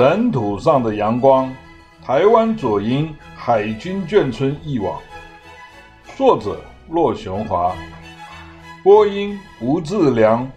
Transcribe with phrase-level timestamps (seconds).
[0.00, 1.54] 尘土上的阳光，
[2.02, 4.98] 台湾左营海军眷村忆往，
[6.16, 7.76] 作者骆雄华，
[8.82, 10.50] 播音吴志良。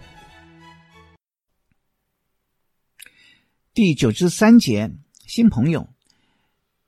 [3.74, 4.90] 第九至三节，
[5.26, 5.90] 新朋友。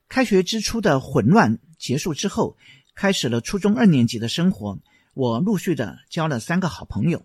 [0.09, 2.57] 开学之初的混乱结束之后，
[2.95, 4.79] 开始了初中二年级的生活。
[5.13, 7.23] 我陆续的交了三个好朋友。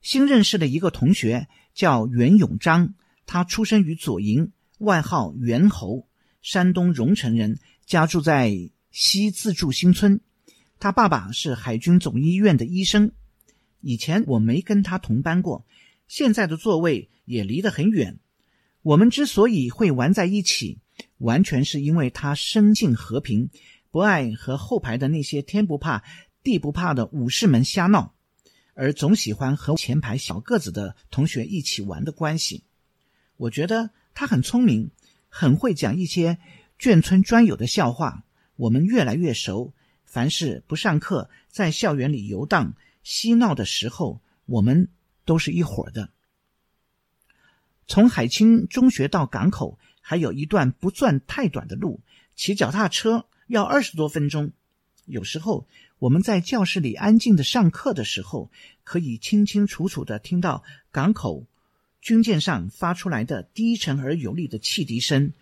[0.00, 2.94] 新认识的一个同学叫袁永章，
[3.26, 6.06] 他出生于左营，外号猿猴，
[6.42, 10.20] 山东荣成人，家住在西自助新村。
[10.78, 13.12] 他爸爸是海军总医院的医生。
[13.80, 15.66] 以前我没跟他同班过，
[16.08, 18.18] 现在的座位也离得很远。
[18.82, 20.78] 我们之所以会玩在一起，
[21.18, 23.48] 完全是因为他生性和平，
[23.90, 26.02] 不爱和后排的那些天不怕
[26.42, 28.14] 地不怕的武士们瞎闹。
[28.74, 32.64] 而总喜欢和前排小个子的同学一起玩的关系，
[33.36, 34.90] 我觉得他很聪明，
[35.28, 36.38] 很会讲一些
[36.78, 38.24] 眷村专有的笑话。
[38.56, 39.72] 我们越来越熟，
[40.04, 44.88] 凡是不上课，在校园里游荡嬉闹的时候，我们
[45.24, 46.10] 都是一伙的。
[47.88, 52.00] 从海清中学到港口还有一段不算太短的路，
[52.36, 54.52] 骑脚踏车要二十多分钟。
[55.04, 55.66] 有时候
[55.98, 58.50] 我们在教室里安静的上课的时候，
[58.84, 60.62] 可以清清楚楚的听到
[60.92, 61.44] 港口
[62.04, 65.32] 军舰上发出来的低沉而有力的汽笛声，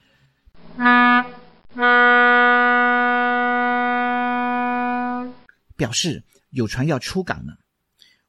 [5.74, 7.58] 表示有船要出港了。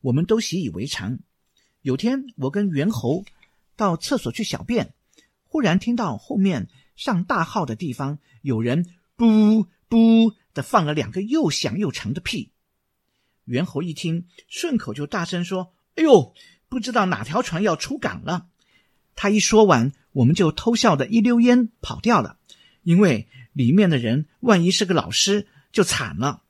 [0.02, 1.20] 我们都习以为常。
[1.84, 3.24] 有天我跟猿猴
[3.76, 4.96] 到厕所去小便，
[5.44, 10.34] 忽然听到后面上大号的地方有人“噗噗”。
[10.56, 12.52] 的放了两个又响又长的屁，
[13.46, 16.34] 猿猴一听，顺口就大声说：“哎呦，
[16.74, 18.48] 不知道哪条船要出港了。”
[19.16, 22.38] 他一说完，我们就偷笑的一溜烟跑掉了，
[22.82, 26.42] 因为里面的人万一是个老师，就惨了。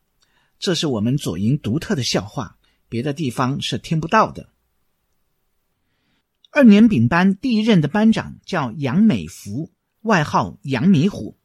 [0.60, 4.50] 这是我们左营独特的笑话，别的地方是听不到的。
[6.52, 9.72] 二年丙班第一任的班长叫杨美福，
[10.02, 11.36] 外号杨迷糊，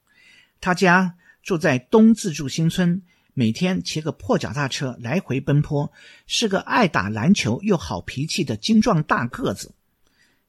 [0.61, 1.17] 他家。
[1.41, 3.03] 住在东自助新村，
[3.39, 5.93] 每天骑个破脚踏车来回奔波，
[6.27, 9.77] 是个爱打篮球又好脾气的精壮大个子。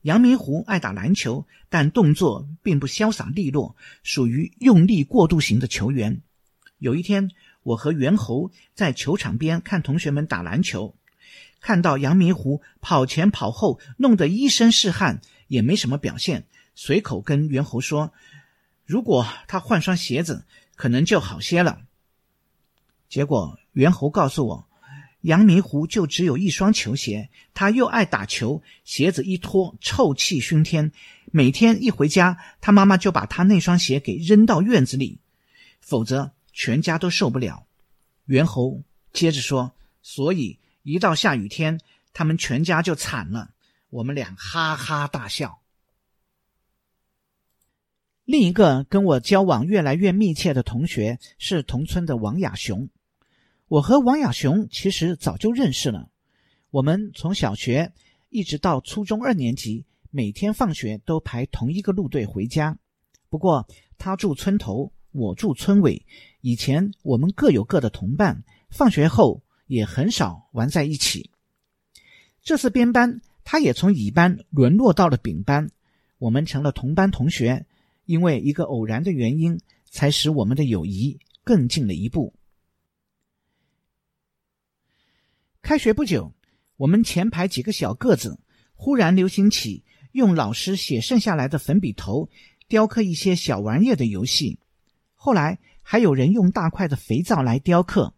[0.02, 6.24] 杨明湖爱打篮球，但动作并不潇洒利落，属于用力过度型的球员。
[6.80, 7.30] 有一天，
[7.62, 10.96] 我和猿猴在球场边看同学们打篮球，
[11.62, 18.12] 看到杨明湖跑前跑后，弄得一身是汗，也没什么表现，随口跟猿猴说
[18.88, 20.46] ：“如果他换双鞋子。”
[20.80, 21.82] 可能就好些了。
[23.09, 24.68] 结果猿猴告诉我，
[25.22, 30.92] 杨明湖就只有一双球鞋，他又爱打球，鞋子一脱，臭气熏天。
[31.31, 35.20] 每天一回家，他妈妈就把他那双鞋给扔到院子里，
[35.81, 37.66] 否则全家都受不了。
[38.25, 41.80] 猿猴接着说，所以一到下雨天，
[42.14, 43.52] 他们全家就惨了。
[43.90, 45.59] 我们俩哈哈大笑。
[48.24, 52.88] 另一个跟我交往越来越密切的同学是同村的王亚雄。
[53.69, 56.09] 我和王亚雄其实早就认识了，
[56.72, 57.94] 我们从小学
[58.30, 62.79] 一直到初中二年级，每天放学都排同一个路队回家。
[63.29, 63.68] 不过
[64.00, 66.03] 他住村头，我住村尾。
[66.41, 71.29] 以前我们各有各的同伴，放学后也很少玩在一起。
[72.41, 75.69] 这次编班，他也从乙班沦落到了丙班，
[76.18, 77.68] 我们成了同班同学。
[78.06, 82.34] 因为一个偶然的原因，才使我们的友谊更进了一步。
[85.69, 86.34] 开学不久，
[86.78, 88.40] 我们前排几个小个子
[88.74, 92.28] 忽然流行起用老师写剩下来的粉笔头
[92.68, 94.58] 雕刻一些小玩意儿的游戏。
[95.13, 98.16] 后来还有人用大块的肥皂来雕刻。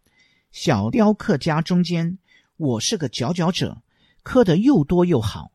[0.50, 2.16] 小雕刻家中间，
[2.56, 3.82] 我是个佼佼者，
[4.22, 5.52] 刻得又多又好。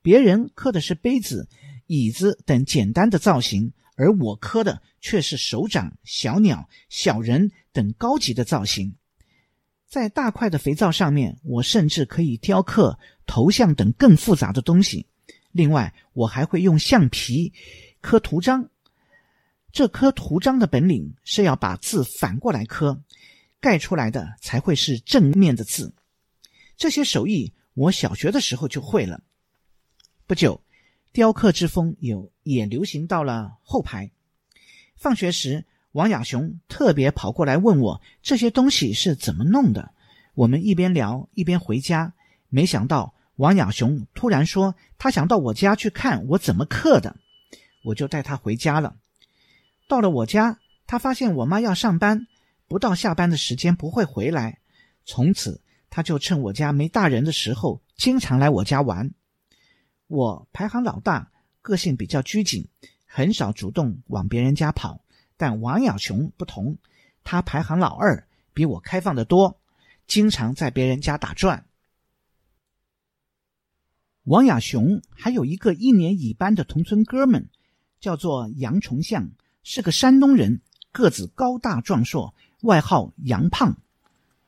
[0.00, 1.46] 别人刻的是杯子。
[1.86, 8.96] 椅子等简单的造型，而我刻的却是手掌、小鸟、小人等高级的造型。
[9.94, 15.06] 在大块的肥皂上面，我甚至可以雕刻头像等更复杂的东西。
[15.52, 17.52] 另外，我还会用橡皮
[18.00, 18.68] 刻图章。
[19.70, 23.00] 这刻图章的本领是要把字反过来刻，
[23.60, 25.94] 盖出来的才会是正面的字。
[26.76, 29.22] 这些手艺，我小学的时候就会了。
[30.26, 30.60] 不久。
[31.12, 34.10] 雕刻之风有也流行到了后排。
[34.96, 35.64] 放学时，
[35.94, 39.92] 王亚雄特别跑过来问我这些东西是怎么弄的。
[40.34, 42.14] 我们一边聊一边回家。
[42.48, 47.14] 没想到王亚雄突然说他想到我家去看我怎么刻的。
[47.84, 48.96] 我就带他回家了。
[49.86, 50.58] 到了我家，
[50.88, 52.26] 他发现我妈要上班，
[52.66, 54.58] 不到下班的时间不会回来。
[55.04, 55.60] 从此，
[55.90, 59.12] 他就趁我家没大人的时候，经常来我家玩。
[60.08, 61.30] 我排行老大，
[61.62, 62.66] 个性比较拘谨，
[63.06, 65.03] 很少主动往别人家跑。
[65.36, 66.78] 但王亚雄不同，
[67.24, 69.58] 他排行老二，比我开放的多，
[70.06, 71.64] 经常在别人家打转。
[74.24, 77.48] 王亚雄还有一个一年乙班的同村哥们，
[78.00, 79.30] 叫做杨崇相，
[79.62, 80.60] 是个山东人，
[80.92, 83.76] 个子高大壮硕，外号杨胖。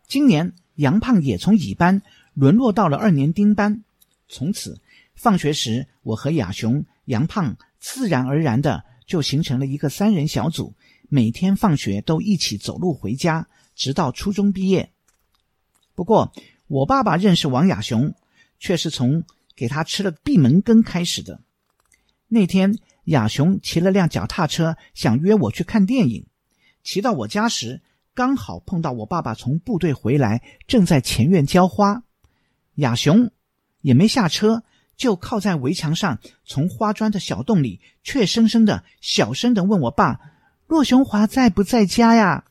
[0.07, 2.01] 今年杨胖也从乙班
[2.33, 3.83] 沦落到了二年丁班，
[4.29, 4.81] 从此
[5.15, 10.75] 放学时，我和亚雄、杨胖自然而然的就形成了一个三人小组，
[11.09, 14.91] 每天放学都一起走路回家，直到初中毕业。
[15.95, 16.33] 不过，
[16.67, 18.15] 我爸爸认识王亚雄，
[18.59, 19.25] 却是从
[19.55, 21.41] 给他吃了闭门羹开始的。
[22.29, 26.27] 那天，亚雄骑了辆脚踏车，想约我去看电影。
[26.83, 27.83] 骑到我家时，
[28.15, 32.03] 刚好碰到我爸爸从部队回来，正在前院浇花。
[32.75, 33.31] 亚雄
[33.81, 34.65] 也没下车，
[34.97, 40.21] 就靠在围墙上，从花砖的小洞里，怯生生的、小声的问我爸
[40.67, 42.45] ：“骆雄华在不在家呀？”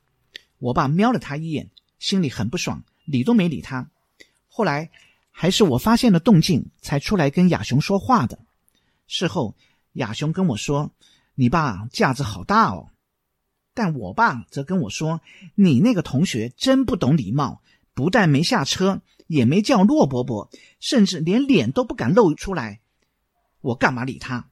[0.60, 1.70] 我爸瞄了他一眼，
[2.00, 3.90] 心里很不爽，理都没理他。
[4.48, 4.90] 后来。
[5.38, 8.40] 还是我发现了动静，才出来跟亚雄说话的。
[9.06, 9.54] 事后，
[9.92, 10.94] 亚雄跟我说
[11.36, 12.88] ：“你爸架子好大哦。”
[13.76, 15.20] 但我爸则跟我说
[15.56, 17.62] ：“你那个同学真不懂礼貌，
[17.94, 20.50] 不但没下车，也没叫骆伯伯，
[20.80, 22.80] 甚至连脸都不敢露出来。”
[23.62, 24.48] 我干嘛理他？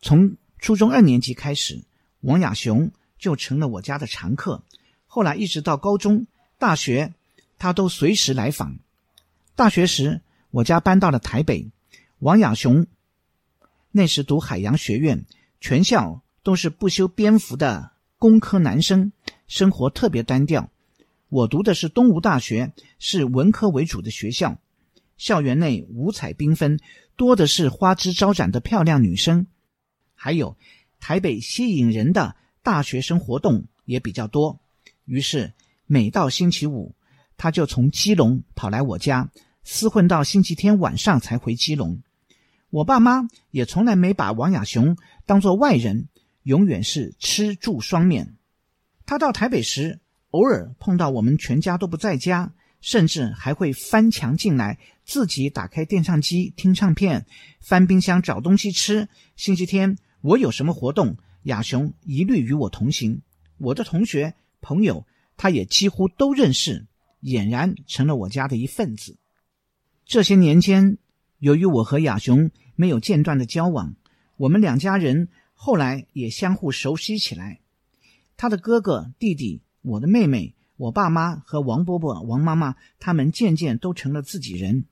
[0.00, 1.82] 从初中二年级开始，
[2.20, 4.62] 王亚雄就成了我家的常客。
[5.06, 6.26] 后来一直到高中、
[6.58, 7.12] 大学，
[7.58, 8.78] 他都随时来访。
[9.56, 10.20] 大学时，
[10.52, 11.70] 我家搬到了台北。
[12.20, 12.86] 王亚雄
[13.90, 15.24] 那时读海洋学院，
[15.60, 19.12] 全校都是不修边幅的工科男生，
[19.48, 20.70] 生活特别单调。
[21.30, 24.58] 我读的是东吴大学，是文科为主的学校，
[25.16, 26.80] 校园内五彩缤纷，
[27.14, 29.46] 多的是花枝招展的漂亮女生，
[30.14, 30.56] 还有
[30.98, 32.34] 台北吸引人的
[32.64, 34.58] 大学生活动也比较多。
[35.04, 35.52] 于是
[35.86, 36.96] 每到星期五，
[37.36, 39.30] 他就从基隆跑来我家。
[39.64, 42.02] 厮混到星期天晚上才回基隆，
[42.70, 44.96] 我爸妈也从来没把王亚雄
[45.26, 46.08] 当作外人，
[46.42, 48.34] 永远是吃住双面。
[49.06, 50.00] 他到台北时，
[50.30, 57.26] 偶尔碰到我们全家都不在家，甚至还会翻墙进来，自己打开电唱机听唱片，
[57.60, 59.08] 翻冰箱找东西吃。
[59.36, 63.22] 星期天我有什么活动，亚雄一律与我同行。
[63.58, 65.04] 我的同学朋友，
[65.36, 66.86] 他也几乎都认识，
[67.22, 69.18] 俨然成了我家的一份子。
[70.06, 70.98] 这些年间，
[71.38, 73.96] 由于我和亚雄没有间断的交往，
[74.36, 77.60] 我们两家人后来也相互熟悉起来。
[78.36, 84.84] 他的哥哥、弟弟，我的妹妹，我爸妈和王伯伯、王妈妈，他们渐渐都成了自己人。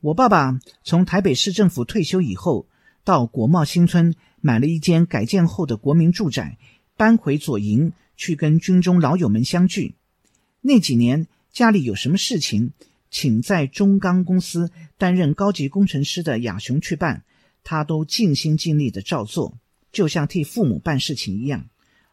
[0.00, 2.68] 我爸爸从台北市政府退休以后，
[3.04, 6.58] 到国贸新村买了一间改建后的国民住宅，
[6.96, 9.94] 搬回左营去跟军中老友们相聚。
[10.60, 12.72] 那几年家里有什么事情，
[13.10, 17.24] 请在中钢公司担任高级工程师的亚雄去办，
[17.62, 19.58] 他都尽心尽力的照做，
[19.92, 21.68] 就像替父母办事情一样。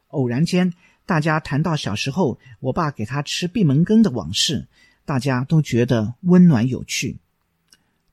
[0.08, 0.74] 偶然间，
[1.06, 4.68] 大家谈到小时候我爸给他吃闭门羹的往事，
[5.06, 7.20] 大家都觉得温暖有趣。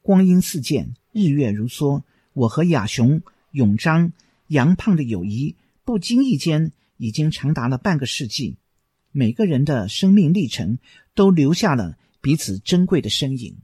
[0.03, 3.23] 光阴似箭，日月如梭，我和亚雄、
[3.53, 4.13] 永璋、
[4.49, 8.57] 杨胖的友谊，不经意间已经长达了半个世纪。
[9.11, 10.79] 每个人的生命历程
[11.15, 13.57] 都留下了彼此珍贵的身影。